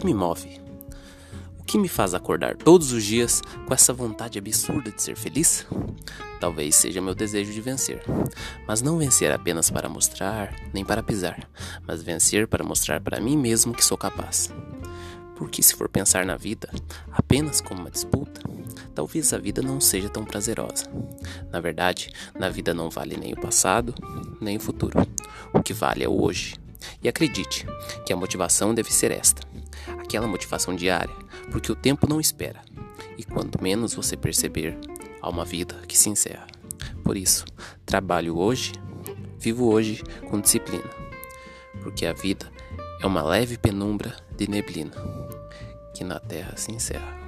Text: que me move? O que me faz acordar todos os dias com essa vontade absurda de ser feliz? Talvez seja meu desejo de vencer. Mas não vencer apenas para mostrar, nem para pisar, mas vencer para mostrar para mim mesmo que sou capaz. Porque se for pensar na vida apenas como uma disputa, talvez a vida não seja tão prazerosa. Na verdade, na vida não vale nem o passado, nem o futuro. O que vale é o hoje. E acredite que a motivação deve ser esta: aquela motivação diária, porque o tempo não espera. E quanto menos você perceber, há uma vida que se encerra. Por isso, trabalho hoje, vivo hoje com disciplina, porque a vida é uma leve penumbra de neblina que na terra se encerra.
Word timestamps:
que 0.00 0.06
me 0.06 0.14
move? 0.14 0.60
O 1.58 1.62
que 1.64 1.78
me 1.78 1.88
faz 1.88 2.14
acordar 2.14 2.56
todos 2.56 2.92
os 2.92 3.04
dias 3.04 3.40
com 3.66 3.72
essa 3.72 3.92
vontade 3.92 4.38
absurda 4.38 4.90
de 4.90 5.00
ser 5.00 5.16
feliz? 5.16 5.66
Talvez 6.40 6.74
seja 6.74 7.00
meu 7.00 7.14
desejo 7.14 7.52
de 7.52 7.60
vencer. 7.60 8.02
Mas 8.66 8.82
não 8.82 8.98
vencer 8.98 9.32
apenas 9.32 9.70
para 9.70 9.88
mostrar, 9.88 10.54
nem 10.72 10.84
para 10.84 11.02
pisar, 11.02 11.48
mas 11.86 12.02
vencer 12.02 12.46
para 12.48 12.64
mostrar 12.64 13.00
para 13.00 13.20
mim 13.20 13.36
mesmo 13.36 13.72
que 13.72 13.84
sou 13.84 13.96
capaz. 13.96 14.52
Porque 15.36 15.62
se 15.62 15.74
for 15.74 15.88
pensar 15.88 16.26
na 16.26 16.36
vida 16.36 16.68
apenas 17.12 17.60
como 17.60 17.80
uma 17.80 17.90
disputa, 17.90 18.40
talvez 18.94 19.32
a 19.32 19.38
vida 19.38 19.62
não 19.62 19.80
seja 19.80 20.08
tão 20.08 20.24
prazerosa. 20.24 20.86
Na 21.50 21.60
verdade, 21.60 22.12
na 22.38 22.48
vida 22.48 22.74
não 22.74 22.90
vale 22.90 23.16
nem 23.16 23.32
o 23.32 23.40
passado, 23.40 23.94
nem 24.40 24.56
o 24.56 24.60
futuro. 24.60 25.06
O 25.52 25.62
que 25.62 25.72
vale 25.72 26.04
é 26.04 26.08
o 26.08 26.20
hoje. 26.20 26.56
E 27.02 27.08
acredite 27.08 27.66
que 28.04 28.12
a 28.12 28.16
motivação 28.16 28.74
deve 28.74 28.92
ser 28.92 29.10
esta: 29.10 29.42
aquela 30.04 30.28
motivação 30.28 30.76
diária, 30.76 31.14
porque 31.50 31.72
o 31.72 31.74
tempo 31.74 32.08
não 32.08 32.20
espera. 32.20 32.60
E 33.18 33.24
quanto 33.24 33.62
menos 33.62 33.94
você 33.94 34.16
perceber, 34.16 34.78
há 35.20 35.28
uma 35.28 35.44
vida 35.44 35.74
que 35.88 35.96
se 35.96 36.08
encerra. 36.08 36.46
Por 37.02 37.16
isso, 37.16 37.44
trabalho 37.84 38.38
hoje, 38.38 38.72
vivo 39.38 39.66
hoje 39.66 40.02
com 40.30 40.40
disciplina, 40.40 40.88
porque 41.82 42.06
a 42.06 42.12
vida 42.12 42.50
é 43.00 43.06
uma 43.06 43.22
leve 43.22 43.58
penumbra 43.58 44.16
de 44.36 44.48
neblina 44.48 44.92
que 45.94 46.04
na 46.04 46.18
terra 46.18 46.56
se 46.56 46.72
encerra. 46.72 47.23